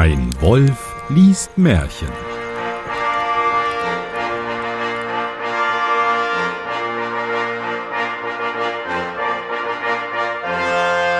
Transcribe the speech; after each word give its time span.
Ein 0.00 0.30
Wolf 0.40 0.94
liest 1.08 1.58
Märchen. 1.58 2.06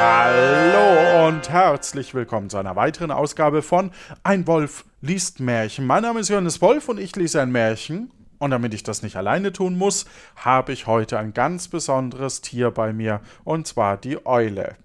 Hallo 0.01 1.27
und 1.27 1.51
herzlich 1.51 2.15
willkommen 2.15 2.51
zu 2.51 2.59
einer 2.59 2.77
weiteren 2.77 3.11
Ausgabe 3.11 3.63
von 3.63 3.91
Ein 4.23 4.47
Wolf 4.47 4.85
liest 5.01 5.41
Märchen. 5.41 5.85
Mein 5.85 6.05
Name 6.05 6.21
ist 6.21 6.29
Johannes 6.29 6.63
Wolf 6.63 6.89
und 6.89 7.01
ich 7.01 7.17
lese 7.17 7.43
ein 7.43 7.51
Märchen. 7.51 8.13
Und 8.39 8.53
damit 8.53 8.75
ich 8.75 8.85
das 8.85 9.03
nicht 9.03 9.17
alleine 9.17 9.53
tun 9.53 9.77
muss, 9.77 10.07
habe 10.37 10.73
ich 10.73 10.87
heute 10.87 11.19
ein 11.19 11.35
ganz 11.35 11.67
besonderes 11.67 12.43
Tier 12.43 12.71
bei 12.71 12.93
mir, 12.93 13.23
und 13.43 13.67
zwar 13.67 13.97
die 13.97 14.25
Eule. 14.25 14.77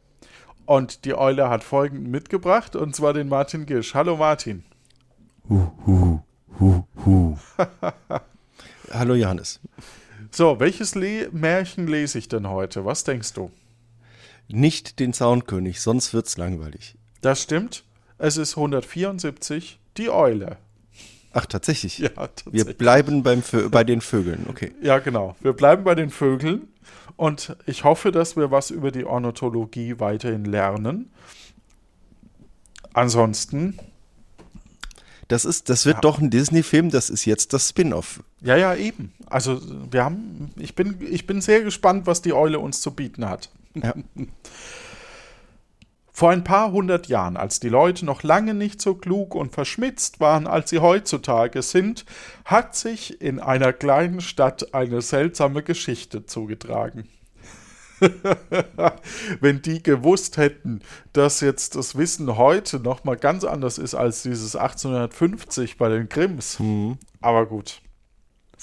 Und 0.73 1.05
die 1.05 1.13
Eule 1.13 1.49
hat 1.49 1.63
folgenden 1.63 2.09
mitgebracht, 2.09 2.75
und 2.75 2.95
zwar 2.95 3.13
den 3.13 3.29
Martin 3.29 3.67
Gisch. 3.67 3.93
Hallo 3.93 4.17
Martin. 4.17 4.63
Hu, 5.47 5.71
hu, 5.85 6.19
hu, 6.59 6.83
hu. 7.05 7.37
Hallo 8.91 9.13
Johannes. 9.13 9.59
So, 10.31 10.59
welches 10.59 10.95
Le 10.95 11.29
Märchen 11.31 11.85
lese 11.85 12.17
ich 12.17 12.27
denn 12.27 12.49
heute? 12.49 12.85
Was 12.85 13.03
denkst 13.03 13.33
du? 13.33 13.51
Nicht 14.47 14.99
den 14.99 15.13
Zaunkönig, 15.13 15.79
sonst 15.79 16.11
wird's 16.11 16.37
langweilig. 16.37 16.97
Das 17.21 17.43
stimmt. 17.43 17.83
Es 18.17 18.37
ist 18.37 18.57
174, 18.57 19.79
die 19.97 20.09
Eule. 20.09 20.57
Ach, 21.33 21.45
tatsächlich? 21.47 21.97
Ja, 21.97 22.09
tatsächlich. 22.09 22.53
Wir 22.67 22.73
bleiben 22.73 23.23
beim 23.23 23.41
Vö 23.41 23.69
bei 23.69 23.83
den 23.83 24.01
Vögeln, 24.01 24.45
okay. 24.49 24.71
Ja, 24.81 24.99
genau. 24.99 25.35
Wir 25.41 25.53
bleiben 25.53 25.83
bei 25.83 25.95
den 25.95 26.09
Vögeln. 26.09 26.67
Und 27.15 27.55
ich 27.65 27.83
hoffe, 27.83 28.11
dass 28.11 28.35
wir 28.37 28.49
was 28.51 28.69
über 28.71 28.91
die 28.91 29.05
Ornithologie 29.05 29.99
weiterhin 29.99 30.45
lernen. 30.45 31.11
Ansonsten. 32.93 33.77
Das, 35.27 35.45
ist, 35.45 35.69
das 35.69 35.85
wird 35.85 35.95
Ja. 35.97 36.01
doch 36.01 36.19
ein 36.19 36.29
Disney-Film, 36.29 36.89
das 36.91 37.09
ist 37.09 37.25
jetzt 37.25 37.53
das 37.53 37.69
Spin-off. 37.69 38.21
Ja, 38.41 38.55
ja, 38.57 38.75
eben. 38.75 39.13
Also 39.25 39.59
wir 39.89 40.03
haben, 40.03 40.51
ich 40.57 40.75
bin, 40.75 40.97
ich 41.09 41.25
bin 41.25 41.41
sehr 41.41 41.61
gespannt, 41.63 42.05
was 42.05 42.21
die 42.21 42.33
Eule 42.33 42.59
uns 42.59 42.81
zu 42.81 42.91
bieten 42.93 43.27
hat. 43.27 43.49
Ja. 43.73 43.93
Vor 46.23 46.31
ein 46.31 46.45
paar 46.45 46.71
hundert 46.71 47.07
Jahren, 47.07 47.35
als 47.35 47.59
die 47.59 47.67
Leute 47.67 48.05
noch 48.05 48.23
lange 48.23 48.53
nicht 48.53 48.81
so 48.81 48.95
klug 48.95 49.35
und 49.35 49.51
verschmitzt 49.51 50.21
waren, 50.21 50.47
als 50.47 50.69
sie 50.69 50.79
heutzutage 50.79 51.61
sind, 51.61 52.05
hat 52.45 52.77
sich 52.77 53.19
in 53.21 53.41
einer 53.41 53.73
kleinen 53.73 54.21
Stadt 54.21 54.73
eine 54.73 55.01
seltsame 55.01 55.63
Geschichte 55.63 56.25
zugetragen. 56.25 57.09
Wenn 59.41 59.61
die 59.63 59.83
gewusst 59.83 60.37
hätten, 60.37 60.79
dass 61.11 61.41
jetzt 61.41 61.75
das 61.75 61.97
Wissen 61.97 62.37
heute 62.37 62.79
noch 62.79 63.03
mal 63.03 63.17
ganz 63.17 63.43
anders 63.43 63.77
ist 63.77 63.93
als 63.93 64.23
dieses 64.23 64.55
1850 64.55 65.77
bei 65.77 65.89
den 65.89 66.07
Grimms. 66.07 66.57
Aber 67.19 67.47
gut. 67.47 67.82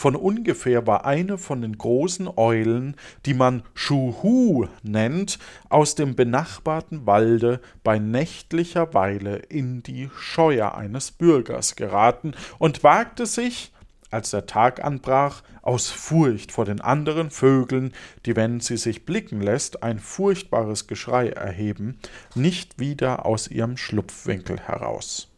Von 0.00 0.16
ungefähr 0.16 0.86
war 0.86 1.04
eine 1.04 1.36
von 1.36 1.60
den 1.60 1.76
großen 1.76 2.26
Eulen, 2.38 2.96
die 3.26 3.34
man 3.34 3.64
Schuhu 3.74 4.66
nennt, 4.82 5.38
aus 5.68 5.94
dem 5.94 6.16
benachbarten 6.16 7.04
Walde 7.04 7.60
bei 7.84 7.98
nächtlicher 7.98 8.94
Weile 8.94 9.36
in 9.36 9.82
die 9.82 10.08
Scheuer 10.18 10.74
eines 10.74 11.10
Bürgers 11.10 11.76
geraten 11.76 12.32
und 12.58 12.82
wagte 12.82 13.26
sich, 13.26 13.72
als 14.10 14.30
der 14.30 14.46
Tag 14.46 14.82
anbrach, 14.82 15.42
aus 15.60 15.90
Furcht 15.90 16.50
vor 16.50 16.64
den 16.64 16.80
anderen 16.80 17.30
Vögeln, 17.30 17.92
die, 18.24 18.36
wenn 18.36 18.60
sie 18.60 18.78
sich 18.78 19.04
blicken 19.04 19.42
lässt, 19.42 19.82
ein 19.82 19.98
furchtbares 19.98 20.86
Geschrei 20.86 21.28
erheben, 21.28 21.98
nicht 22.34 22.78
wieder 22.78 23.26
aus 23.26 23.48
ihrem 23.48 23.76
Schlupfwinkel 23.76 24.60
heraus. 24.60 25.28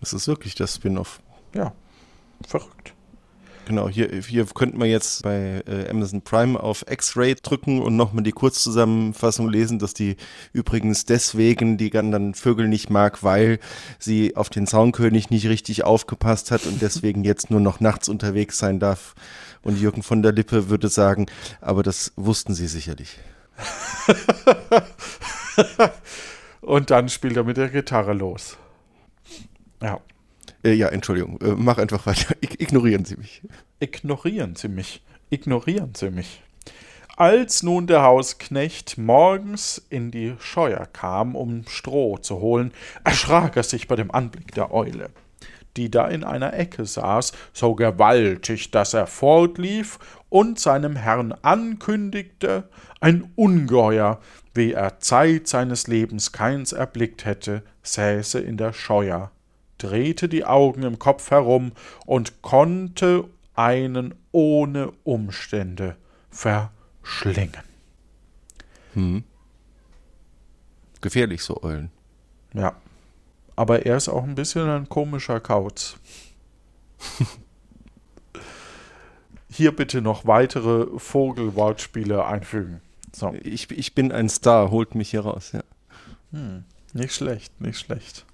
Das 0.00 0.14
ist 0.14 0.26
wirklich 0.26 0.54
das 0.54 0.76
Spin-off. 0.76 1.20
Ja, 1.52 1.74
verrückt. 2.48 2.93
Genau, 3.66 3.88
hier, 3.88 4.10
hier 4.10 4.44
könnten 4.46 4.78
wir 4.78 4.86
jetzt 4.86 5.22
bei 5.22 5.62
äh, 5.66 5.88
Amazon 5.88 6.20
Prime 6.22 6.58
auf 6.58 6.84
X-Ray 6.88 7.34
drücken 7.36 7.80
und 7.80 7.96
nochmal 7.96 8.22
die 8.22 8.32
Kurzzusammenfassung 8.32 9.48
lesen, 9.48 9.78
dass 9.78 9.94
die 9.94 10.16
übrigens 10.52 11.06
deswegen 11.06 11.78
die 11.78 11.96
anderen 11.96 12.34
Vögel 12.34 12.68
nicht 12.68 12.90
mag, 12.90 13.22
weil 13.22 13.58
sie 13.98 14.36
auf 14.36 14.50
den 14.50 14.66
Zaunkönig 14.66 15.30
nicht 15.30 15.46
richtig 15.46 15.84
aufgepasst 15.84 16.50
hat 16.50 16.66
und 16.66 16.82
deswegen 16.82 17.24
jetzt 17.24 17.50
nur 17.50 17.60
noch 17.60 17.80
nachts 17.80 18.08
unterwegs 18.08 18.58
sein 18.58 18.80
darf. 18.80 19.14
Und 19.62 19.80
Jürgen 19.80 20.02
von 20.02 20.22
der 20.22 20.32
Lippe 20.32 20.68
würde 20.68 20.88
sagen, 20.88 21.26
aber 21.62 21.82
das 21.82 22.12
wussten 22.16 22.54
sie 22.54 22.66
sicherlich. 22.66 23.18
Und 26.60 26.90
dann 26.90 27.08
spielt 27.08 27.36
er 27.36 27.44
mit 27.44 27.56
der 27.56 27.68
Gitarre 27.68 28.12
los. 28.14 28.58
Ja. 29.82 30.00
Äh, 30.64 30.72
ja, 30.72 30.88
Entschuldigung, 30.88 31.38
äh, 31.42 31.54
mach 31.56 31.78
einfach 31.78 32.06
weiter. 32.06 32.34
Ig 32.42 32.60
ignorieren 32.60 33.04
Sie 33.04 33.16
mich. 33.16 33.42
Ignorieren 33.80 34.56
Sie 34.56 34.68
mich. 34.68 35.02
Ignorieren 35.30 35.94
Sie 35.94 36.10
mich. 36.10 36.42
Als 37.16 37.62
nun 37.62 37.86
der 37.86 38.02
Hausknecht 38.02 38.98
morgens 38.98 39.80
in 39.88 40.10
die 40.10 40.34
Scheuer 40.40 40.88
kam, 40.92 41.36
um 41.36 41.64
Stroh 41.68 42.18
zu 42.18 42.40
holen, 42.40 42.72
erschrak 43.04 43.56
er 43.56 43.62
sich 43.62 43.86
bei 43.86 43.94
dem 43.94 44.10
Anblick 44.10 44.52
der 44.54 44.74
Eule, 44.74 45.10
die 45.76 45.92
da 45.92 46.08
in 46.08 46.24
einer 46.24 46.54
Ecke 46.54 46.84
saß, 46.84 47.32
so 47.52 47.76
gewaltig, 47.76 48.72
dass 48.72 48.94
er 48.94 49.06
fortlief 49.06 50.00
und 50.28 50.58
seinem 50.58 50.96
Herrn 50.96 51.32
ankündigte, 51.42 52.68
ein 53.00 53.30
Ungeheuer, 53.36 54.20
wie 54.52 54.72
er 54.72 54.98
Zeit 54.98 55.46
seines 55.46 55.86
Lebens 55.86 56.32
keins 56.32 56.72
erblickt 56.72 57.24
hätte, 57.24 57.62
säße 57.84 58.40
in 58.40 58.56
der 58.56 58.72
Scheuer, 58.72 59.30
drehte 59.84 60.28
die 60.28 60.44
Augen 60.44 60.82
im 60.82 60.98
Kopf 60.98 61.30
herum 61.30 61.72
und 62.06 62.42
konnte 62.42 63.24
einen 63.54 64.14
ohne 64.32 64.92
Umstände 65.04 65.96
verschlingen. 66.30 67.62
Gefährlich, 71.00 71.42
so 71.42 71.62
Eulen. 71.62 71.90
Ja. 72.54 72.76
Aber 73.56 73.86
er 73.86 73.96
ist 73.96 74.08
auch 74.08 74.24
ein 74.24 74.34
bisschen 74.34 74.68
ein 74.68 74.88
komischer 74.88 75.38
Kauz. 75.38 75.96
Hier 79.50 79.76
bitte 79.76 80.00
noch 80.00 80.26
weitere 80.26 80.98
Vogelwortspiele 80.98 82.24
einfügen. 82.24 82.80
So. 83.12 83.32
Ich, 83.42 83.70
ich 83.70 83.94
bin 83.94 84.10
ein 84.10 84.28
Star, 84.28 84.72
holt 84.72 84.96
mich 84.96 85.10
hier 85.10 85.20
raus, 85.20 85.52
ja. 85.52 85.62
Nicht 86.92 87.14
schlecht, 87.14 87.60
nicht 87.60 87.78
schlecht. 87.78 88.26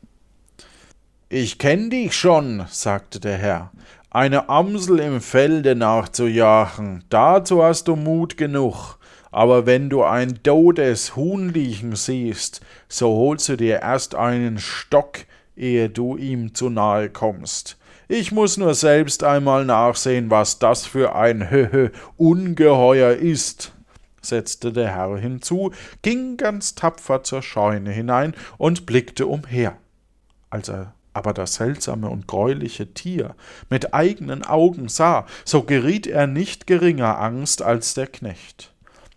Ich 1.32 1.58
kenn 1.58 1.90
dich 1.90 2.16
schon, 2.16 2.66
sagte 2.68 3.20
der 3.20 3.36
Herr. 3.36 3.70
Eine 4.10 4.48
Amsel 4.48 4.98
im 4.98 5.20
Felde 5.20 5.76
nachzujagen, 5.76 7.04
dazu 7.08 7.62
hast 7.62 7.86
du 7.86 7.94
Mut 7.94 8.36
genug. 8.36 8.98
Aber 9.30 9.64
wenn 9.64 9.88
du 9.88 10.02
ein 10.02 10.42
totes 10.42 11.14
Huhn 11.14 11.50
liegen 11.50 11.94
siehst, 11.94 12.62
so 12.88 13.10
holst 13.10 13.48
du 13.48 13.56
dir 13.56 13.78
erst 13.80 14.16
einen 14.16 14.58
Stock, 14.58 15.20
ehe 15.54 15.88
du 15.88 16.16
ihm 16.16 16.52
zu 16.52 16.68
nahe 16.68 17.08
kommst. 17.10 17.78
Ich 18.08 18.32
muss 18.32 18.56
nur 18.56 18.74
selbst 18.74 19.22
einmal 19.22 19.64
nachsehen, 19.64 20.30
was 20.30 20.58
das 20.58 20.84
für 20.84 21.14
ein 21.14 21.48
Höhö 21.48 21.90
Ungeheuer 22.16 23.12
ist 23.12 23.72
setzte 24.20 24.72
der 24.72 24.96
Herr 24.96 25.16
hinzu, 25.16 25.70
ging 26.02 26.36
ganz 26.36 26.74
tapfer 26.74 27.22
zur 27.22 27.40
Scheune 27.40 27.90
hinein 27.90 28.34
und 28.58 28.84
blickte 28.84 29.26
umher. 29.26 29.78
Als 30.50 30.68
er 30.68 30.92
aber 31.20 31.34
das 31.34 31.56
seltsame 31.56 32.08
und 32.08 32.26
greuliche 32.26 32.94
Tier 32.94 33.34
mit 33.68 33.92
eigenen 33.92 34.42
Augen 34.42 34.88
sah, 34.88 35.26
so 35.44 35.64
geriet 35.64 36.06
er 36.06 36.26
nicht 36.26 36.66
geringer 36.66 37.20
Angst 37.20 37.60
als 37.60 37.92
der 37.92 38.06
Knecht. 38.06 38.72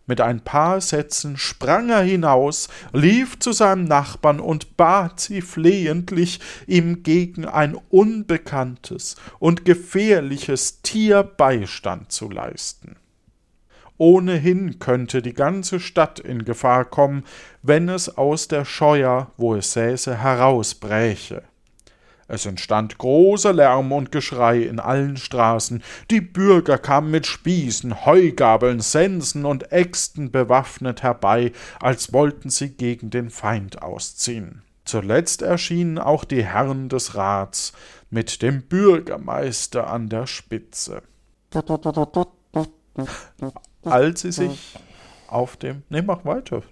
Mit 0.05 0.19
ein 0.19 0.41
paar 0.41 0.81
Sätzen 0.81 1.37
sprang 1.37 1.89
er 1.89 2.01
hinaus, 2.01 2.67
lief 2.91 3.39
zu 3.39 3.53
seinem 3.53 3.85
Nachbarn 3.85 4.41
und 4.41 4.75
bat 4.75 5.21
sie 5.21 5.39
flehentlich, 5.39 6.41
ihm 6.67 7.03
gegen 7.03 7.45
ein 7.45 7.77
unbekanntes 7.89 9.15
und 9.39 9.63
gefährliches 9.63 10.81
Tier 10.81 11.23
Beistand 11.23 12.11
zu 12.11 12.29
leisten. 12.29 12.97
Ohnehin 13.97 14.79
könnte 14.79 15.21
die 15.21 15.33
ganze 15.33 15.79
Stadt 15.79 16.19
in 16.19 16.43
Gefahr 16.43 16.83
kommen, 16.83 17.23
wenn 17.61 17.87
es 17.87 18.17
aus 18.17 18.49
der 18.49 18.65
Scheuer, 18.65 19.31
wo 19.37 19.55
es 19.55 19.71
säße, 19.71 20.17
herausbräche. 20.17 21.43
Es 22.33 22.47
entstand 22.47 22.97
großer 22.97 23.53
Lärm 23.53 23.91
und 23.91 24.11
Geschrei 24.11 24.63
in 24.63 24.79
allen 24.79 25.17
Straßen. 25.17 25.83
Die 26.09 26.19
Bürger 26.19 26.79
kamen 26.79 27.11
mit 27.11 27.27
Spießen, 27.27 28.07
Heugabeln, 28.07 28.79
Sensen 28.79 29.45
und 29.45 29.71
Äxten 29.71 30.31
bewaffnet 30.31 31.03
herbei, 31.03 31.51
als 31.79 32.11
wollten 32.11 32.49
sie 32.49 32.69
gegen 32.69 33.11
den 33.11 33.29
Feind 33.29 33.83
ausziehen. 33.83 34.63
Zuletzt 34.83 35.43
erschienen 35.43 35.99
auch 35.99 36.23
die 36.23 36.43
Herren 36.43 36.89
des 36.89 37.13
Rats 37.13 37.71
mit 38.09 38.41
dem 38.41 38.63
Bürgermeister 38.63 39.87
an 39.87 40.09
der 40.09 40.25
Spitze. 40.25 41.03
Als 43.83 44.21
sie 44.21 44.31
sich 44.31 44.73
auf 45.27 45.55
dem. 45.57 45.83
Ne, 45.89 46.01
mach 46.01 46.25
weiter. 46.25 46.63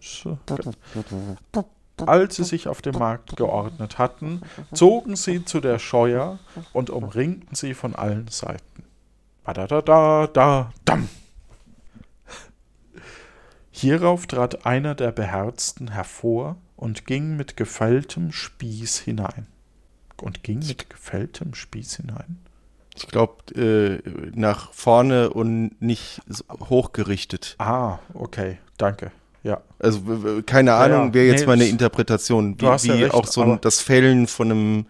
Als 2.07 2.35
sie 2.35 2.43
sich 2.43 2.67
auf 2.67 2.81
dem 2.81 2.97
Markt 2.97 3.35
geordnet 3.35 3.97
hatten, 3.97 4.41
zogen 4.73 5.15
sie 5.15 5.45
zu 5.45 5.59
der 5.59 5.79
Scheuer 5.79 6.39
und 6.73 6.89
umringten 6.89 7.55
sie 7.55 7.73
von 7.73 7.95
allen 7.95 8.27
Seiten. 8.27 8.83
Badadada, 9.43 10.27
da, 10.27 10.71
dam. 10.85 11.09
Hierauf 13.71 14.27
trat 14.27 14.65
einer 14.65 14.93
der 14.93 15.11
Beherzten 15.11 15.89
hervor 15.91 16.57
und 16.75 17.05
ging 17.05 17.35
mit 17.35 17.57
gefälltem 17.57 18.31
Spieß 18.31 18.99
hinein. 18.99 19.47
Und 20.21 20.43
ging 20.43 20.59
mit 20.59 20.89
gefälltem 20.89 21.55
Spieß 21.55 21.95
hinein? 21.95 22.37
Ich 22.95 23.07
glaube, 23.07 23.55
äh, 23.55 24.29
nach 24.35 24.71
vorne 24.73 25.31
und 25.31 25.81
nicht 25.81 26.21
hochgerichtet. 26.69 27.55
Ah, 27.57 27.99
okay, 28.13 28.59
danke. 28.77 29.11
Ja. 29.43 29.61
Also 29.79 30.01
keine 30.45 30.73
Ahnung, 30.73 31.07
ja, 31.07 31.13
wäre 31.15 31.25
jetzt 31.27 31.41
nee, 31.41 31.47
meine 31.47 31.65
Interpretation, 31.65 32.55
wie, 32.59 32.65
wie 32.65 32.91
recht, 32.91 33.13
auch 33.13 33.25
so 33.25 33.41
ein, 33.41 33.59
das 33.61 33.81
Fällen 33.81 34.27
von 34.27 34.51
einem 34.51 34.85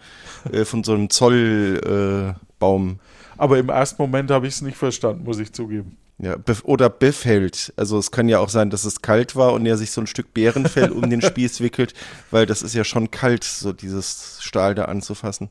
äh, 0.51 0.65
von 0.65 0.83
so 0.83 0.93
einem 0.93 1.09
Zollbaum. 1.09 2.89
Äh, 2.91 2.95
aber 3.37 3.57
im 3.57 3.69
ersten 3.69 4.01
Moment 4.01 4.29
habe 4.29 4.47
ich 4.47 4.55
es 4.55 4.61
nicht 4.61 4.77
verstanden, 4.77 5.23
muss 5.23 5.39
ich 5.39 5.53
zugeben. 5.53 5.97
Ja, 6.19 6.35
oder 6.63 6.89
befällt. 6.89 7.73
Also 7.77 7.97
es 7.97 8.11
kann 8.11 8.29
ja 8.29 8.37
auch 8.39 8.49
sein, 8.49 8.69
dass 8.69 8.85
es 8.85 9.01
kalt 9.01 9.35
war 9.35 9.53
und 9.53 9.65
er 9.65 9.77
sich 9.77 9.89
so 9.89 10.01
ein 10.01 10.07
Stück 10.07 10.35
Bärenfell 10.35 10.91
um 10.91 11.09
den 11.09 11.21
Spieß 11.21 11.61
wickelt, 11.61 11.95
weil 12.29 12.45
das 12.45 12.61
ist 12.61 12.75
ja 12.75 12.83
schon 12.83 13.09
kalt, 13.09 13.43
so 13.43 13.73
dieses 13.73 14.37
Stahl 14.39 14.75
da 14.75 14.85
anzufassen. 14.85 15.49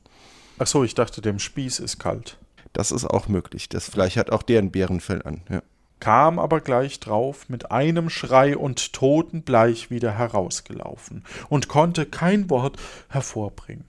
Ach 0.58 0.69
so, 0.69 0.85
ich 0.85 0.94
dachte, 0.94 1.23
dem 1.23 1.41
Spieß 1.41 1.81
ist 1.81 1.99
kalt. 1.99 2.37
Das 2.73 2.93
ist 2.93 3.05
auch 3.05 3.26
möglich. 3.26 3.69
Das 3.69 3.88
vielleicht 3.88 4.17
hat 4.17 4.31
auch 4.31 4.43
der 4.44 4.61
ein 4.61 4.70
Bärenfell 4.70 5.23
an, 5.23 5.41
ja. 5.50 5.62
Kam 6.00 6.38
aber 6.38 6.61
gleich 6.61 6.99
drauf 6.99 7.49
mit 7.49 7.70
einem 7.70 8.11
Schrei 8.11 8.56
und 8.56 8.93
totenbleich 8.93 9.91
wieder 9.91 10.12
herausgelaufen 10.12 11.25
und 11.49 11.69
konnte 11.69 12.06
kein 12.06 12.50
Wort 12.50 12.79
hervorbringen. 13.08 13.85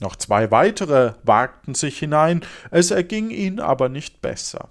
Noch 0.00 0.16
zwei 0.16 0.50
weitere 0.50 1.12
wagten 1.22 1.74
sich 1.74 1.98
hinein, 1.98 2.42
es 2.70 2.90
erging 2.90 3.30
ihnen 3.30 3.60
aber 3.60 3.88
nicht 3.88 4.20
besser. 4.20 4.68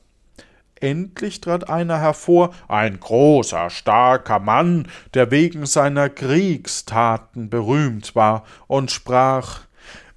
Endlich 0.75 1.41
trat 1.41 1.69
einer 1.69 1.99
hervor, 1.99 2.53
ein 2.67 2.99
großer, 2.99 3.69
starker 3.69 4.39
Mann, 4.39 4.87
der 5.13 5.31
wegen 5.31 5.65
seiner 5.65 6.09
Kriegstaten 6.09 7.49
berühmt 7.49 8.15
war, 8.15 8.43
und 8.67 8.91
sprach 8.91 9.61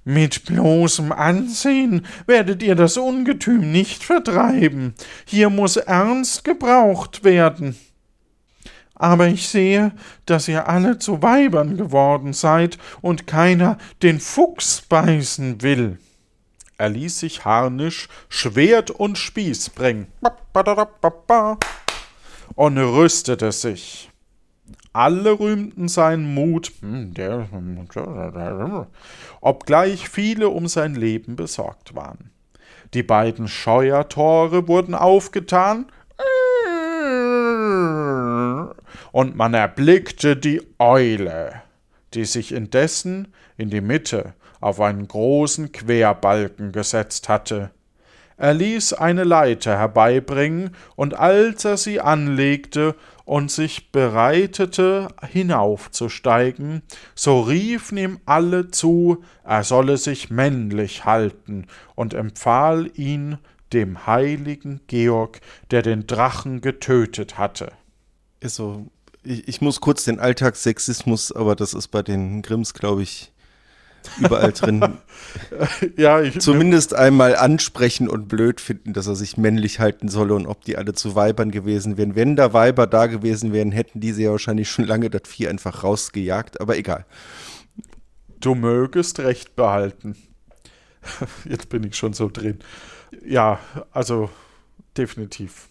mit 0.05 0.45
bloßem 0.45 1.11
Ansehen 1.11 2.05
werdet 2.27 2.61
ihr 2.63 2.75
das 2.75 2.95
Ungetüm 2.95 3.71
nicht 3.71 4.03
vertreiben. 4.03 4.93
Hier 5.25 5.49
muss 5.49 5.77
ernst 5.77 6.43
gebraucht 6.43 7.23
werden. 7.23 7.75
Aber 8.93 9.27
ich 9.27 9.49
sehe, 9.49 9.91
dass 10.25 10.47
ihr 10.47 10.69
alle 10.69 10.99
zu 10.99 11.21
Weibern 11.21 11.75
geworden 11.75 12.31
seid 12.31 12.77
und 13.01 13.27
keiner 13.27 13.77
den 14.03 14.19
Fuchs 14.19 14.81
beißen 14.81 15.61
will. 15.61 15.97
Er 16.77 16.89
ließ 16.89 17.19
sich 17.19 17.43
harnisch, 17.43 18.07
Schwert 18.29 18.91
und 18.91 19.17
Spieß 19.17 19.71
bringen 19.71 20.07
und 22.55 22.77
rüstete 22.77 23.51
sich. 23.51 24.09
Alle 24.95 25.37
rühmten 25.37 25.89
seinen 25.89 26.33
Mut, 26.33 26.71
hm, 26.79 27.13
obgleich 29.41 30.07
viele 30.07 30.47
um 30.47 30.69
sein 30.69 30.95
Leben 30.95 31.35
besorgt 31.35 31.95
waren. 31.95 32.31
Die 32.93 33.03
beiden 33.03 33.49
Scheuertore 33.49 34.69
wurden 34.69 34.95
aufgetan, 34.95 35.87
und 39.11 39.35
man 39.35 39.53
erblickte 39.53 40.37
die 40.37 40.61
Eule, 40.79 41.61
die 42.13 42.23
sich 42.23 42.53
indessen 42.53 43.33
in 43.57 43.69
die 43.69 43.81
Mitte 43.81 44.33
auf 44.61 44.79
einen 44.79 45.09
großen 45.09 45.73
Querbalken 45.73 46.71
gesetzt 46.71 47.27
hatte. 47.27 47.71
Er 48.37 48.53
ließ 48.53 48.93
eine 48.93 49.23
Leiter 49.23 49.77
herbeibringen, 49.77 50.71
und 50.95 51.13
als 51.13 51.63
er 51.65 51.77
sie 51.77 52.01
anlegte 52.01 52.95
und 53.23 53.49
sich 53.49 53.91
bereitete, 53.91 55.07
hinaufzusteigen, 55.27 56.81
so 57.15 57.41
riefen 57.41 57.97
ihm 57.97 58.19
alle 58.25 58.71
zu, 58.71 59.23
er 59.43 59.63
solle 59.63 59.97
sich 59.97 60.29
männlich 60.29 61.05
halten, 61.05 61.67
und 61.95 62.13
empfahl 62.13 62.91
ihn 62.95 63.37
dem 63.73 64.05
heiligen 64.05 64.81
Georg, 64.87 65.39
der 65.71 65.81
den 65.81 66.05
Drachen 66.05 66.61
getötet 66.61 67.37
hatte. 67.37 67.71
Ist 68.41 68.55
so, 68.55 68.87
ich, 69.23 69.47
ich 69.47 69.61
muss 69.61 69.81
kurz 69.81 70.03
den 70.03 70.19
Alltagssexismus, 70.19 71.31
aber 71.31 71.55
das 71.55 71.73
ist 71.73 71.87
bei 71.87 72.01
den 72.01 72.41
Grimms, 72.41 72.73
glaube 72.73 73.03
ich, 73.03 73.31
überall 74.19 74.51
drin. 74.51 74.97
ja, 75.97 76.21
ich, 76.21 76.39
Zumindest 76.39 76.93
einmal 76.93 77.35
ansprechen 77.35 78.07
und 78.07 78.27
blöd 78.27 78.61
finden, 78.61 78.93
dass 78.93 79.07
er 79.07 79.15
sich 79.15 79.37
männlich 79.37 79.79
halten 79.79 80.07
solle 80.07 80.33
und 80.33 80.47
ob 80.47 80.63
die 80.65 80.77
alle 80.77 80.93
zu 80.93 81.15
Weibern 81.15 81.51
gewesen 81.51 81.97
wären. 81.97 82.15
Wenn 82.15 82.35
da 82.35 82.53
Weiber 82.53 82.87
da 82.87 83.07
gewesen 83.07 83.53
wären, 83.53 83.71
hätten 83.71 83.99
diese 83.99 84.23
ja 84.23 84.31
wahrscheinlich 84.31 84.69
schon 84.69 84.85
lange 84.85 85.09
das 85.09 85.23
Vieh 85.25 85.47
einfach 85.47 85.83
rausgejagt, 85.83 86.61
aber 86.61 86.77
egal. 86.77 87.05
Du 88.39 88.55
mögest 88.55 89.19
recht 89.19 89.55
behalten. 89.55 90.15
Jetzt 91.45 91.69
bin 91.69 91.83
ich 91.83 91.95
schon 91.95 92.13
so 92.13 92.29
drin. 92.31 92.59
Ja, 93.25 93.59
also 93.91 94.29
definitiv 94.97 95.69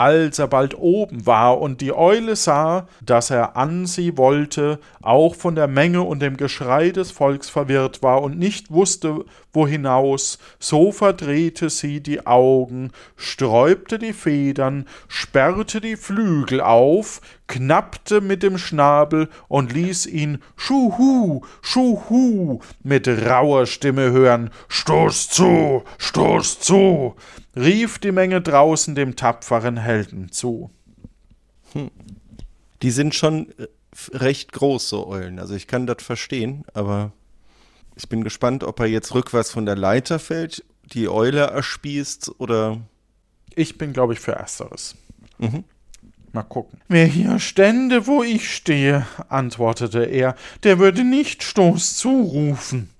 als 0.00 0.38
er 0.38 0.48
bald 0.48 0.78
oben 0.78 1.26
war 1.26 1.60
und 1.60 1.82
die 1.82 1.92
Eule 1.92 2.34
sah, 2.34 2.88
dass 3.04 3.28
er 3.28 3.58
an 3.58 3.84
sie 3.84 4.16
wollte, 4.16 4.78
auch 5.02 5.34
von 5.34 5.54
der 5.54 5.68
Menge 5.68 6.00
und 6.00 6.22
dem 6.22 6.38
Geschrei 6.38 6.88
des 6.88 7.10
Volks 7.10 7.50
verwirrt 7.50 8.02
war 8.02 8.22
und 8.22 8.38
nicht 8.38 8.70
wusste, 8.70 9.26
wohinaus, 9.52 10.38
so 10.58 10.92
verdrehte 10.92 11.70
sie 11.70 12.00
die 12.00 12.26
Augen, 12.26 12.90
sträubte 13.16 13.98
die 13.98 14.12
Federn, 14.12 14.86
sperrte 15.08 15.80
die 15.80 15.96
Flügel 15.96 16.60
auf, 16.60 17.20
knappte 17.46 18.20
mit 18.20 18.42
dem 18.42 18.58
Schnabel 18.58 19.28
und 19.48 19.72
ließ 19.72 20.06
ihn 20.06 20.38
Schuhu, 20.56 21.42
Schuhu 21.62 22.60
mit 22.82 23.08
rauer 23.08 23.66
Stimme 23.66 24.10
hören, 24.12 24.50
Stoß 24.68 25.28
zu, 25.28 25.82
Stoß 25.98 26.60
zu, 26.60 27.16
rief 27.56 27.98
die 27.98 28.12
Menge 28.12 28.40
draußen 28.40 28.94
dem 28.94 29.16
tapferen 29.16 29.76
Helden 29.76 30.30
zu. 30.30 30.70
Hm. 31.72 31.90
Die 32.82 32.90
sind 32.90 33.14
schon 33.14 33.48
äh, 33.58 33.66
recht 34.12 34.52
groß, 34.52 34.88
so 34.88 35.06
Eulen. 35.06 35.38
Also 35.38 35.54
ich 35.54 35.66
kann 35.66 35.86
das 35.86 36.02
verstehen, 36.02 36.64
aber 36.72 37.12
ich 37.96 38.08
bin 38.08 38.24
gespannt, 38.24 38.64
ob 38.64 38.80
er 38.80 38.86
jetzt 38.86 39.14
rückwärts 39.14 39.50
von 39.50 39.66
der 39.66 39.76
Leiter 39.76 40.18
fällt, 40.18 40.64
die 40.92 41.08
Eule 41.08 41.40
erspießt 41.40 42.32
oder. 42.38 42.80
Ich 43.54 43.78
bin, 43.78 43.92
glaube 43.92 44.12
ich, 44.12 44.20
für 44.20 44.32
Ersteres. 44.32 44.94
Mhm. 45.38 45.64
Mal 46.32 46.44
gucken. 46.44 46.80
Wer 46.88 47.06
hier 47.06 47.40
stände, 47.40 48.06
wo 48.06 48.22
ich 48.22 48.54
stehe, 48.54 49.06
antwortete 49.28 50.04
er, 50.04 50.36
der 50.62 50.78
würde 50.78 51.02
nicht 51.02 51.42
Stoß 51.42 51.96
zurufen. 51.96 52.90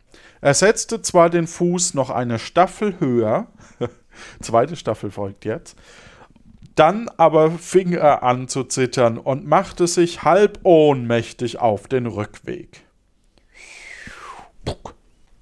Er 0.41 0.55
setzte 0.55 1.01
zwar 1.03 1.31
den 1.31 1.47
Fuß 1.47 1.95
noch 1.95 2.11
eine 2.11 2.41
Staffel 2.41 2.99
höher, 2.99 3.47
Zweite 4.41 4.77
Staffel 4.77 5.11
folgt 5.11 5.45
jetzt. 5.45 5.77
Dann 6.75 7.09
aber 7.17 7.51
fing 7.51 7.93
er 7.93 8.23
an 8.23 8.49
zu 8.49 8.65
zittern 8.65 9.19
und 9.19 9.47
machte 9.47 9.87
sich 9.87 10.23
halb 10.23 10.61
ohnmächtig 10.63 11.59
auf 11.59 11.89
den 11.89 12.07
Rückweg. 12.07 12.83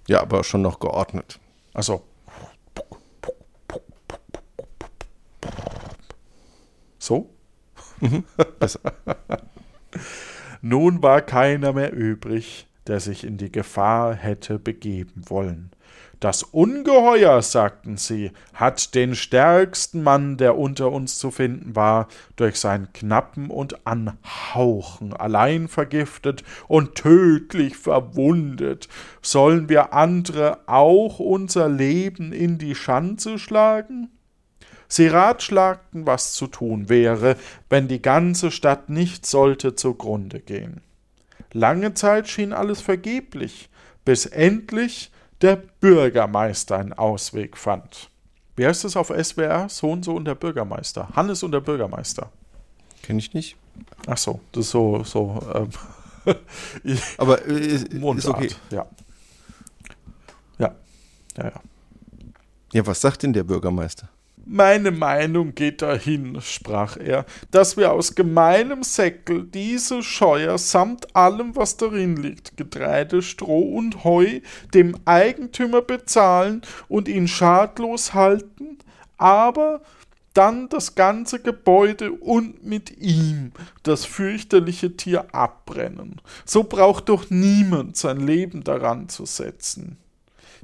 Ja, 0.07 0.23
aber 0.23 0.45
schon 0.45 0.63
noch 0.63 0.81
geordnet. 0.81 1.39
Also. 1.75 2.03
So? 6.99 7.31
Mhm. 8.01 8.25
Nun 10.61 11.03
war 11.03 11.23
keiner 11.23 11.73
mehr 11.73 11.93
übrig, 11.93 12.67
der 12.87 13.01
sich 13.01 13.25
in 13.25 13.37
die 13.37 13.53
Gefahr 13.53 14.15
hätte 14.15 14.59
begeben 14.59 15.23
wollen. 15.29 15.71
Das 16.21 16.43
Ungeheuer, 16.43 17.41
sagten 17.43 17.97
sie, 17.97 18.33
hat 18.53 18.97
den 18.97 19.15
stärksten 19.15 20.03
Mann, 20.03 20.37
der 20.37 20.59
unter 20.59 20.91
uns 20.91 21.17
zu 21.17 21.31
finden 21.31 21.77
war, 21.77 22.09
durch 22.35 22.57
sein 22.57 22.93
Knappen 22.93 23.51
und 23.51 23.87
Anhauchen 23.87 25.13
allein 25.13 25.69
vergiftet 25.69 26.43
und 26.67 26.97
tödlich 26.97 27.77
verwundet. 27.77 28.89
Sollen 29.23 29.69
wir 29.69 29.93
andere 29.93 30.59
auch 30.67 31.21
unser 31.21 31.69
Leben 31.69 32.33
in 32.33 32.59
die 32.59 32.75
Schanze 32.75 33.39
schlagen? 33.39 34.11
Sie 34.89 35.07
ratschlagten, 35.07 36.05
was 36.05 36.33
zu 36.33 36.49
tun 36.49 36.89
wäre, 36.89 37.37
wenn 37.69 37.87
die 37.87 38.03
ganze 38.03 38.51
Stadt 38.51 38.89
nicht 38.89 39.25
sollte 39.25 39.77
zugrunde 39.77 40.41
gehen. 40.41 40.81
Lange 41.53 41.95
Zeit 41.95 42.27
schien 42.29 42.53
alles 42.53 42.81
vergeblich, 42.81 43.71
bis 44.05 44.27
endlich 44.27 45.13
der 45.41 45.57
Bürgermeister 45.57 46.79
einen 46.79 46.93
Ausweg 46.93 47.57
fand. 47.57 48.11
Wie 48.57 48.67
heißt 48.67 48.85
es 48.85 48.97
auf 48.97 49.09
SWR? 49.09 49.69
So 49.69 49.91
und 49.91 50.05
so 50.05 50.15
und 50.15 50.25
der 50.25 50.35
Bürgermeister. 50.35 51.09
Hannes 51.15 51.43
und 51.43 51.53
der 51.53 51.61
Bürgermeister. 51.61 52.31
Kenne 53.03 53.21
ich 53.21 53.33
nicht. 53.35 53.57
Ach 54.07 54.19
so, 54.19 54.41
das 54.53 54.67
ist 54.67 54.71
so, 54.73 55.05
so 55.05 55.41
ähm, 55.55 55.71
Aber 57.19 57.47
äh, 57.47 57.59
ist 57.59 57.93
Mundart, 57.93 58.37
okay. 58.37 58.51
ja. 58.71 58.87
Ja, 60.59 60.75
ja, 61.37 61.45
ja. 61.45 61.61
Ja, 62.73 62.87
was 62.87 63.01
sagt 63.01 63.23
denn 63.23 63.33
der 63.33 63.45
Bürgermeister? 63.45 64.09
Meine 64.51 64.93
Meinung 64.93 65.55
geht 65.55 65.83
dahin, 65.83 66.41
sprach 66.41 66.97
er, 66.97 67.27
dass 67.51 67.77
wir 67.77 67.93
aus 67.93 68.15
gemeinem 68.15 68.83
Säckel 68.83 69.45
diese 69.45 70.03
Scheuer 70.03 70.57
samt 70.57 71.15
allem, 71.15 71.55
was 71.55 71.77
darin 71.77 72.17
liegt, 72.17 72.57
Getreide, 72.57 73.21
Stroh 73.21 73.77
und 73.77 74.05
Heu, 74.05 74.41
dem 74.73 74.97
Eigentümer 75.05 75.83
bezahlen 75.83 76.63
und 76.89 77.09
ihn 77.09 77.29
schadlos 77.29 78.15
halten, 78.15 78.79
aber 79.19 79.83
dann 80.33 80.71
das 80.71 80.95
ganze 80.95 81.41
Gebäude 81.43 82.13
und 82.13 82.65
mit 82.65 82.97
ihm 82.97 83.53
das 83.83 84.07
fürchterliche 84.07 84.97
Tier 84.97 85.35
abbrennen. 85.35 86.23
So 86.47 86.65
braucht 86.65 87.11
doch 87.11 87.29
niemand 87.29 87.99
sein 87.99 88.21
Leben 88.27 88.65
daran 88.65 89.11
zu 89.11 89.27
setzen. 89.27 89.99